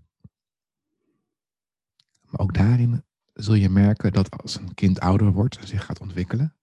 Maar 2.21 2.41
ook 2.41 2.55
daarin 2.55 3.05
zul 3.33 3.55
je 3.55 3.69
merken 3.69 4.13
dat 4.13 4.43
als 4.43 4.57
een 4.57 4.75
kind 4.75 5.01
ouder 5.01 5.33
wordt 5.33 5.59
en 5.59 5.67
zich 5.67 5.85
gaat 5.85 6.01
ontwikkelen, 6.01 6.55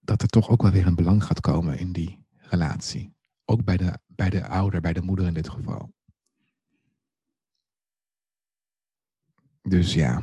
dat 0.00 0.22
er 0.22 0.28
toch 0.28 0.48
ook 0.48 0.62
wel 0.62 0.70
weer 0.70 0.86
een 0.86 0.94
belang 0.94 1.24
gaat 1.24 1.40
komen 1.40 1.78
in 1.78 1.92
die 1.92 2.26
relatie. 2.36 3.16
Ook 3.44 3.64
bij 3.64 3.76
de, 3.76 3.98
bij 4.06 4.30
de 4.30 4.46
ouder, 4.46 4.80
bij 4.80 4.92
de 4.92 5.02
moeder 5.02 5.26
in 5.26 5.34
dit 5.34 5.48
geval. 5.48 5.96
Dus 9.68 9.94
ja. 9.94 10.22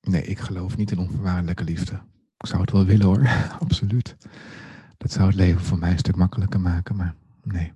Nee, 0.00 0.22
ik 0.22 0.38
geloof 0.38 0.76
niet 0.76 0.90
in 0.90 0.98
onvoorwaardelijke 0.98 1.64
liefde. 1.64 2.02
Ik 2.36 2.46
zou 2.46 2.60
het 2.60 2.70
wel 2.70 2.84
willen 2.84 3.06
hoor, 3.06 3.28
absoluut. 3.64 4.16
Dat 4.96 5.12
zou 5.12 5.26
het 5.26 5.36
leven 5.36 5.60
voor 5.60 5.78
mij 5.78 5.90
een 5.90 5.98
stuk 5.98 6.16
makkelijker 6.16 6.60
maken, 6.60 6.96
maar 6.96 7.14
nee. 7.42 7.72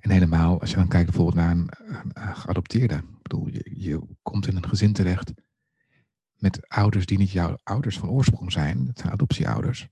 En 0.00 0.10
helemaal, 0.10 0.60
als 0.60 0.70
je 0.70 0.76
dan 0.76 0.88
kijkt 0.88 1.06
bijvoorbeeld 1.06 1.36
naar 1.36 1.50
een, 1.50 1.70
geadopteerde. 2.36 2.94
Ik 2.94 3.22
bedoel, 3.22 3.48
je, 3.48 3.70
je 3.74 4.02
komt 4.22 4.46
in 4.46 4.56
een 4.56 4.68
gezin 4.68 4.92
terecht 4.92 5.32
met 6.34 6.68
ouders 6.68 7.06
die 7.06 7.18
niet 7.18 7.30
jouw 7.30 7.58
ouders 7.62 7.98
van 7.98 8.08
oorsprong 8.08 8.52
zijn. 8.52 8.86
Het 8.86 8.98
zijn 8.98 9.12
adoptieouders. 9.12 9.88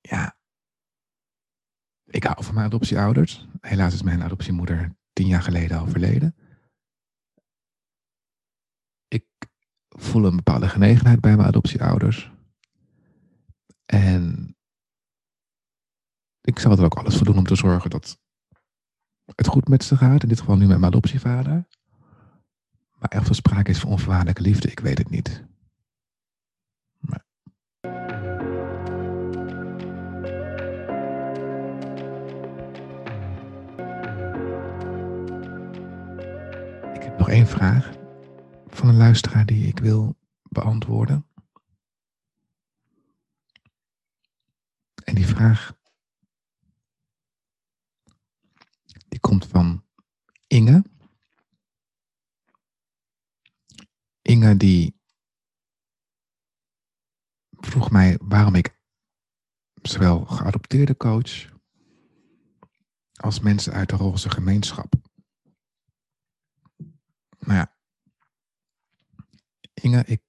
Ja, 0.00 0.36
ik 2.10 2.24
hou 2.24 2.44
van 2.44 2.54
mijn 2.54 2.66
adoptieouders. 2.66 3.46
Helaas 3.60 3.94
is 3.94 4.02
mijn 4.02 4.22
adoptiemoeder 4.22 4.96
tien 5.12 5.26
jaar 5.26 5.42
geleden 5.42 5.80
overleden. 5.80 6.34
Ik 9.08 9.24
voel 9.88 10.24
een 10.24 10.36
bepaalde 10.36 10.68
genegenheid 10.68 11.20
bij 11.20 11.36
mijn 11.36 11.48
adoptieouders. 11.48 12.32
En 13.86 14.54
ik 16.40 16.58
zal 16.58 16.72
er 16.72 16.84
ook 16.84 16.94
alles 16.94 17.16
voor 17.16 17.26
doen 17.26 17.38
om 17.38 17.44
te 17.44 17.54
zorgen 17.54 17.90
dat 17.90 18.18
het 19.34 19.46
goed 19.46 19.68
met 19.68 19.84
ze 19.84 19.96
gaat. 19.96 20.22
In 20.22 20.28
dit 20.28 20.40
geval 20.40 20.56
nu 20.56 20.66
met 20.66 20.78
mijn 20.78 20.92
adoptievader. 20.92 21.68
Maar 22.98 23.08
echt 23.08 23.24
veel 23.24 23.34
sprake 23.34 23.70
is 23.70 23.78
van 23.78 23.90
onvoorwaardelijke 23.90 24.42
liefde, 24.42 24.70
ik 24.70 24.80
weet 24.80 24.98
het 24.98 25.10
niet. 25.10 25.49
Nog 37.20 37.28
één 37.28 37.46
vraag 37.46 37.90
van 38.66 38.88
een 38.88 38.96
luisteraar 38.96 39.46
die 39.46 39.66
ik 39.66 39.78
wil 39.78 40.16
beantwoorden. 40.42 41.26
En 45.04 45.14
die 45.14 45.26
vraag 45.26 45.78
die 49.08 49.20
komt 49.20 49.46
van 49.46 49.84
Inge. 50.46 50.84
Inge 54.22 54.56
die 54.56 55.00
vroeg 57.50 57.90
mij 57.90 58.18
waarom 58.22 58.54
ik 58.54 58.78
zowel 59.82 60.24
geadopteerde 60.24 60.96
coach 60.96 61.48
als 63.12 63.40
mensen 63.40 63.72
uit 63.72 63.88
de 63.88 63.96
roze 63.96 64.30
gemeenschap. 64.30 65.09
Nou 67.40 67.58
ja, 67.58 67.74
Inge, 69.74 70.04
ik 70.06 70.22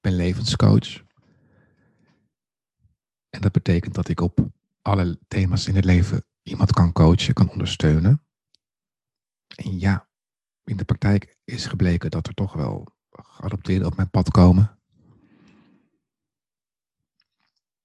ben 0.00 0.16
levenscoach. 0.16 1.02
En 3.30 3.40
dat 3.40 3.52
betekent 3.52 3.94
dat 3.94 4.08
ik 4.08 4.20
op 4.20 4.48
alle 4.82 5.18
thema's 5.28 5.66
in 5.66 5.74
het 5.74 5.84
leven 5.84 6.24
iemand 6.42 6.72
kan 6.72 6.92
coachen, 6.92 7.34
kan 7.34 7.50
ondersteunen. 7.50 8.24
En 9.46 9.78
ja, 9.78 10.08
in 10.64 10.76
de 10.76 10.84
praktijk 10.84 11.38
is 11.44 11.66
gebleken 11.66 12.10
dat 12.10 12.26
er 12.26 12.34
toch 12.34 12.52
wel 12.52 12.86
geadopteerden 13.10 13.86
op 13.86 13.96
mijn 13.96 14.10
pad 14.10 14.30
komen. 14.30 14.78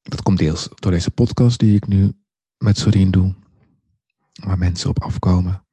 Dat 0.02 0.22
komt 0.22 0.38
deels 0.38 0.70
door 0.76 0.92
deze 0.92 1.12
podcast 1.12 1.60
die 1.60 1.76
ik 1.76 1.88
nu 1.88 2.14
met 2.58 2.78
Sorien 2.78 3.12
doe, 3.12 3.36
waar 4.34 4.58
mensen 4.58 4.90
op 4.90 5.02
afkomen. 5.02 5.65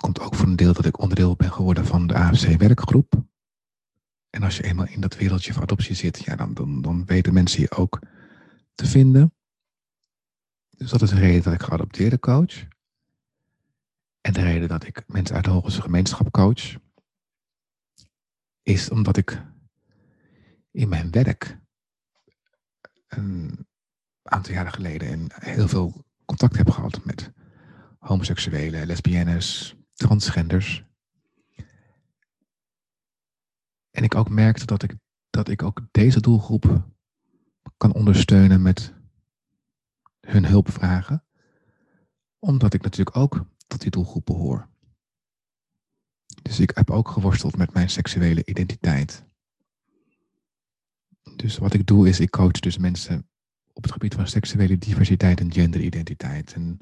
Komt 0.00 0.20
ook 0.20 0.34
voor 0.34 0.46
een 0.46 0.56
deel 0.56 0.72
dat 0.72 0.84
ik 0.84 1.00
onderdeel 1.00 1.36
ben 1.36 1.52
geworden 1.52 1.86
van 1.86 2.06
de 2.06 2.14
AFC-werkgroep. 2.14 3.24
En 4.30 4.42
als 4.42 4.56
je 4.56 4.62
eenmaal 4.62 4.86
in 4.86 5.00
dat 5.00 5.16
wereldje 5.16 5.52
van 5.52 5.62
adoptie 5.62 5.94
zit, 5.94 6.24
ja, 6.24 6.36
dan, 6.36 6.54
dan, 6.54 6.82
dan 6.82 7.04
weten 7.04 7.32
mensen 7.32 7.60
je 7.60 7.70
ook 7.70 7.98
te 8.74 8.86
vinden. 8.86 9.34
Dus 10.76 10.90
dat 10.90 11.02
is 11.02 11.10
de 11.10 11.18
reden 11.18 11.42
dat 11.42 11.52
ik 11.52 11.62
geadopteerde 11.62 12.18
coach. 12.18 12.66
En 14.20 14.32
de 14.32 14.42
reden 14.42 14.68
dat 14.68 14.86
ik 14.86 15.04
mensen 15.06 15.36
uit 15.36 15.44
de 15.44 15.50
Hogesche 15.50 15.82
gemeenschap 15.82 16.30
coach, 16.30 16.74
is 18.62 18.90
omdat 18.90 19.16
ik 19.16 19.42
in 20.70 20.88
mijn 20.88 21.10
werk 21.10 21.58
een 23.08 23.66
aantal 24.22 24.54
jaren 24.54 24.72
geleden 24.72 25.26
heel 25.34 25.68
veel 25.68 26.04
contact 26.24 26.56
heb 26.56 26.70
gehad 26.70 27.04
met 27.04 27.32
homoseksuelen, 27.98 28.86
lesbiennes, 28.86 29.74
transgenders. 30.00 30.84
En 33.90 34.02
ik 34.04 34.14
ook 34.14 34.28
merkte 34.28 34.66
dat 34.66 34.82
ik, 34.82 34.94
dat 35.30 35.48
ik 35.48 35.62
ook 35.62 35.80
deze 35.90 36.20
doelgroep 36.20 36.88
kan 37.76 37.94
ondersteunen 37.94 38.62
met 38.62 38.94
hun 40.20 40.46
hulp 40.46 40.70
vragen. 40.70 41.24
Omdat 42.38 42.74
ik 42.74 42.82
natuurlijk 42.82 43.16
ook 43.16 43.44
tot 43.66 43.80
die 43.80 43.90
doelgroep 43.90 44.24
behoor. 44.24 44.68
Dus 46.42 46.60
ik 46.60 46.70
heb 46.74 46.90
ook 46.90 47.08
geworsteld 47.08 47.56
met 47.56 47.72
mijn 47.72 47.90
seksuele 47.90 48.44
identiteit. 48.44 49.24
Dus 51.36 51.58
wat 51.58 51.74
ik 51.74 51.86
doe 51.86 52.08
is, 52.08 52.20
ik 52.20 52.30
coach 52.30 52.60
dus 52.60 52.78
mensen 52.78 53.28
op 53.72 53.82
het 53.82 53.92
gebied 53.92 54.14
van 54.14 54.26
seksuele 54.26 54.78
diversiteit 54.78 55.40
en 55.40 55.52
genderidentiteit. 55.52 56.52
En 56.52 56.78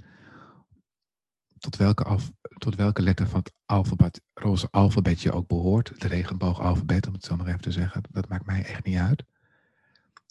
tot 1.59 1.77
welke, 1.77 2.05
af, 2.05 2.31
tot 2.59 2.75
welke 2.75 3.03
letter 3.03 3.29
van 3.29 3.39
het 3.39 3.53
alfabet, 3.65 4.21
roze 4.35 4.69
alfabet 4.71 5.21
je 5.21 5.33
ook 5.33 5.49
behoort, 5.49 6.01
de 6.01 6.09
regenboogalfabet 6.09 7.07
om 7.07 7.13
het 7.13 7.25
zo 7.25 7.37
maar 7.37 7.47
even 7.47 7.61
te 7.61 7.73
zeggen, 7.73 8.03
dat 8.11 8.29
maakt 8.29 8.47
mij 8.47 8.65
echt 8.65 8.85
niet 8.85 8.99
uit. 8.99 9.25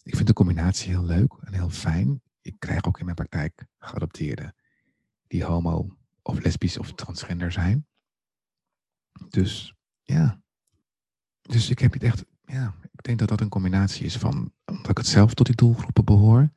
Ik 0.03 0.15
vind 0.15 0.27
de 0.27 0.33
combinatie 0.33 0.89
heel 0.89 1.05
leuk 1.05 1.33
en 1.41 1.53
heel 1.53 1.69
fijn. 1.69 2.21
Ik 2.41 2.55
krijg 2.59 2.83
ook 2.83 2.99
in 2.99 3.05
mijn 3.05 3.15
praktijk 3.15 3.65
geadopteerden 3.79 4.55
die 5.27 5.43
homo 5.43 5.97
of 6.21 6.43
lesbisch 6.43 6.77
of 6.77 6.93
transgender 6.93 7.51
zijn. 7.51 7.87
Dus 9.29 9.75
ja. 10.03 10.41
Dus 11.41 11.69
ik 11.69 11.79
heb 11.79 11.93
niet 11.93 12.03
echt, 12.03 12.25
ja, 12.45 12.75
ik 12.91 13.03
denk 13.03 13.19
dat 13.19 13.27
dat 13.27 13.41
een 13.41 13.49
combinatie 13.49 14.05
is 14.05 14.17
van, 14.17 14.53
omdat 14.65 14.89
ik 14.89 14.97
het 14.97 15.07
zelf 15.07 15.33
tot 15.33 15.45
die 15.45 15.55
doelgroepen 15.55 16.05
behoor. 16.05 16.49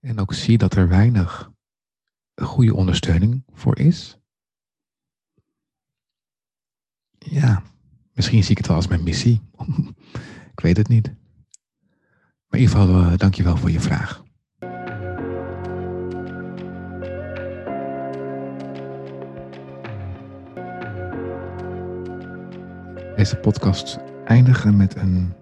En 0.00 0.18
ook 0.18 0.34
zie 0.34 0.58
dat 0.58 0.74
er 0.74 0.88
weinig 0.88 1.51
goede 2.44 2.74
ondersteuning 2.74 3.44
voor 3.52 3.78
is. 3.78 4.18
Ja, 7.18 7.62
misschien 8.12 8.42
zie 8.42 8.50
ik 8.50 8.58
het 8.58 8.66
wel 8.66 8.76
als 8.76 8.86
mijn 8.86 9.02
missie. 9.02 9.40
ik 10.52 10.60
weet 10.60 10.76
het 10.76 10.88
niet. 10.88 11.06
Maar 12.46 12.60
in 12.60 12.66
ieder 12.66 12.76
geval, 12.76 13.16
dank 13.16 13.34
je 13.34 13.42
wel 13.42 13.56
voor 13.56 13.70
je 13.70 13.80
vraag. 13.80 14.22
Deze 23.16 23.36
podcast 23.36 23.98
eindigen 24.24 24.76
met 24.76 24.96
een 24.96 25.32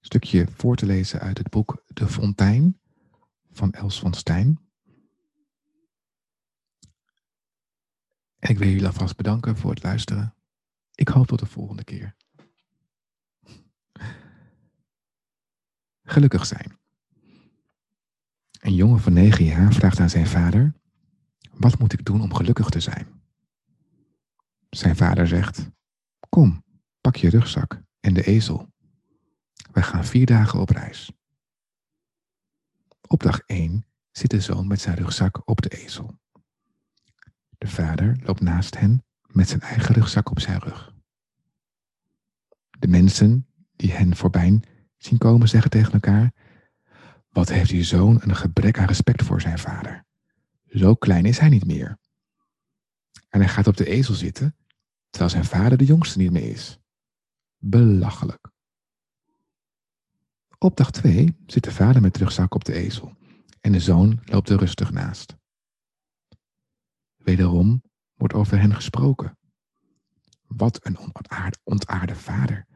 stukje 0.00 0.46
voor 0.56 0.76
te 0.76 0.86
lezen 0.86 1.20
uit 1.20 1.38
het 1.38 1.50
boek 1.50 1.82
De 1.86 2.06
Fontein 2.06 2.80
van 3.52 3.72
Els 3.72 4.00
van 4.00 4.14
Stijn. 4.14 4.69
En 8.40 8.50
ik 8.50 8.58
wil 8.58 8.68
jullie 8.68 8.86
alvast 8.86 9.16
bedanken 9.16 9.56
voor 9.56 9.70
het 9.70 9.82
luisteren. 9.82 10.34
Ik 10.94 11.08
hoop 11.08 11.26
tot 11.26 11.38
de 11.38 11.46
volgende 11.46 11.84
keer. 11.84 12.16
Gelukkig 16.02 16.46
zijn. 16.46 16.78
Een 18.60 18.74
jongen 18.74 19.00
van 19.00 19.12
negen 19.12 19.44
jaar 19.44 19.72
vraagt 19.72 20.00
aan 20.00 20.10
zijn 20.10 20.26
vader: 20.26 20.72
Wat 21.50 21.78
moet 21.78 21.92
ik 21.92 22.04
doen 22.04 22.20
om 22.20 22.34
gelukkig 22.34 22.68
te 22.68 22.80
zijn? 22.80 23.22
Zijn 24.70 24.96
vader 24.96 25.26
zegt: 25.26 25.70
Kom, 26.28 26.64
pak 27.00 27.16
je 27.16 27.30
rugzak 27.30 27.82
en 28.00 28.14
de 28.14 28.22
ezel. 28.22 28.72
Wij 29.72 29.82
gaan 29.82 30.04
vier 30.04 30.26
dagen 30.26 30.60
op 30.60 30.70
reis. 30.70 31.12
Op 33.06 33.22
dag 33.22 33.40
1 33.46 33.86
zit 34.10 34.30
de 34.30 34.40
zoon 34.40 34.66
met 34.66 34.80
zijn 34.80 34.96
rugzak 34.96 35.48
op 35.48 35.62
de 35.62 35.68
ezel. 35.68 36.19
De 37.60 37.68
vader 37.68 38.16
loopt 38.22 38.40
naast 38.40 38.78
hen 38.78 39.04
met 39.26 39.48
zijn 39.48 39.60
eigen 39.60 39.94
rugzak 39.94 40.30
op 40.30 40.40
zijn 40.40 40.58
rug. 40.58 40.94
De 42.78 42.88
mensen 42.88 43.46
die 43.76 43.92
hen 43.92 44.16
voorbij 44.16 44.62
zien 44.96 45.18
komen 45.18 45.48
zeggen 45.48 45.70
tegen 45.70 45.92
elkaar: 45.92 46.32
Wat 47.28 47.48
heeft 47.48 47.70
die 47.70 47.82
zoon 47.82 48.20
een 48.22 48.36
gebrek 48.36 48.78
aan 48.78 48.86
respect 48.86 49.22
voor 49.22 49.40
zijn 49.40 49.58
vader? 49.58 50.04
Zo 50.68 50.94
klein 50.94 51.24
is 51.24 51.38
hij 51.38 51.48
niet 51.48 51.66
meer. 51.66 51.98
En 53.28 53.40
hij 53.40 53.48
gaat 53.48 53.66
op 53.66 53.76
de 53.76 53.86
ezel 53.86 54.14
zitten, 54.14 54.56
terwijl 55.10 55.30
zijn 55.30 55.44
vader 55.44 55.78
de 55.78 55.84
jongste 55.84 56.18
niet 56.18 56.30
meer 56.30 56.50
is. 56.50 56.78
Belachelijk. 57.56 58.50
Op 60.58 60.76
dag 60.76 60.90
2 60.90 61.36
zit 61.46 61.64
de 61.64 61.72
vader 61.72 62.02
met 62.02 62.16
rugzak 62.16 62.54
op 62.54 62.64
de 62.64 62.72
ezel 62.72 63.16
en 63.60 63.72
de 63.72 63.80
zoon 63.80 64.20
loopt 64.24 64.48
er 64.48 64.58
rustig 64.58 64.90
naast. 64.90 65.38
Wederom 67.22 67.82
wordt 68.14 68.34
over 68.34 68.60
hen 68.60 68.74
gesproken. 68.74 69.38
Wat 70.46 70.78
een 70.82 70.98
ontaarde, 70.98 71.58
ontaarde 71.62 72.14
vader. 72.14 72.66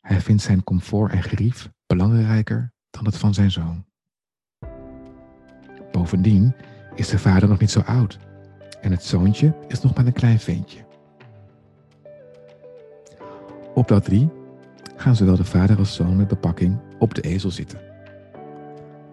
Hij 0.00 0.20
vindt 0.20 0.42
zijn 0.42 0.64
comfort 0.64 1.12
en 1.12 1.22
gerief 1.22 1.70
belangrijker 1.86 2.72
dan 2.90 3.04
het 3.04 3.16
van 3.16 3.34
zijn 3.34 3.50
zoon. 3.50 3.84
Bovendien 5.92 6.54
is 6.94 7.08
de 7.08 7.18
vader 7.18 7.48
nog 7.48 7.58
niet 7.58 7.70
zo 7.70 7.80
oud 7.80 8.18
en 8.80 8.90
het 8.90 9.04
zoontje 9.04 9.56
is 9.68 9.80
nog 9.80 9.94
maar 9.94 10.06
een 10.06 10.12
klein 10.12 10.40
ventje. 10.40 10.84
Op 13.74 13.88
dag 13.88 14.02
3 14.02 14.30
gaan 14.96 15.16
zowel 15.16 15.36
de 15.36 15.44
vader 15.44 15.78
als 15.78 15.94
zoon 15.94 16.16
met 16.16 16.28
bepakking 16.28 16.80
op 16.98 17.14
de 17.14 17.20
ezel 17.20 17.50
zitten. 17.50 17.80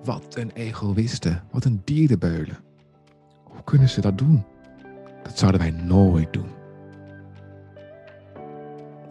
Wat 0.03 0.35
een 0.35 0.51
egoïste, 0.51 1.41
wat 1.51 1.65
een 1.65 1.81
dierenbeulen. 1.83 2.70
Hoe 3.61 3.69
kunnen 3.69 3.89
ze 3.89 4.01
dat 4.01 4.17
doen? 4.17 4.43
Dat 5.23 5.37
zouden 5.37 5.61
wij 5.61 5.71
nooit 5.71 6.33
doen. 6.33 6.49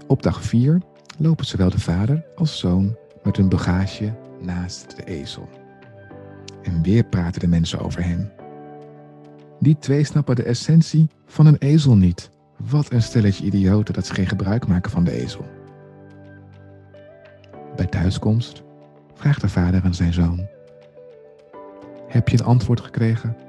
Op 0.07 0.23
dag 0.23 0.43
4 0.43 0.81
lopen 1.19 1.47
zowel 1.47 1.71
de 1.71 1.81
vader 1.81 2.25
als 2.37 2.59
zoon 2.59 2.97
met 3.23 3.37
hun 3.37 3.49
bagage 3.49 4.15
naast 4.41 4.97
de 4.97 5.05
ezel. 5.05 5.49
En 6.63 6.83
weer 6.83 7.05
praten 7.05 7.41
de 7.41 7.47
mensen 7.47 7.79
over 7.79 8.05
hen. 8.05 8.33
Die 9.59 9.79
twee 9.79 10.05
snappen 10.05 10.37
de 10.37 10.43
essentie 10.43 11.09
van 11.27 11.47
een 11.47 11.59
ezel 11.59 11.97
niet. 11.97 12.31
Wat 12.57 12.93
een 12.93 13.03
stelletje 13.03 13.45
idioten 13.45 13.95
dat 13.95 14.07
ze 14.07 14.15
geen 14.15 14.29
gebruik 14.29 14.67
maken 14.67 14.91
van 14.91 15.05
de 15.05 15.13
ezel. 15.13 15.45
Bij 17.77 17.87
thuiskomst 17.87 18.63
vraagt 19.15 19.41
de 19.41 19.49
vader 19.49 19.83
aan 19.85 19.95
zijn 19.95 20.13
zoon: 20.13 20.47
Heb 22.09 22.29
je 22.29 22.39
een 22.39 22.45
antwoord 22.45 22.81
gekregen 22.81 23.49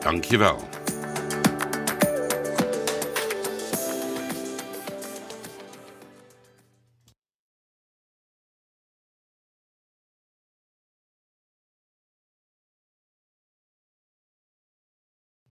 Dankjewel. 0.00 0.69